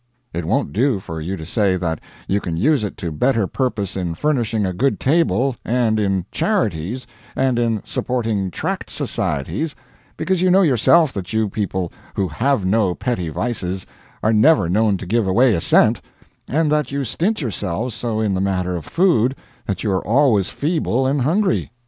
[0.33, 3.95] It won't do for you to say that you can use it to better purpose
[3.95, 9.75] in furnishing a good table, and in charities, and in supporting tract societies,
[10.17, 13.85] because you know yourself that you people who have no petty vices
[14.23, 16.01] are never known to give away a cent,
[16.47, 19.35] and that you stint yourselves so in the matter of food
[19.67, 21.69] that you are always feeble and hungry.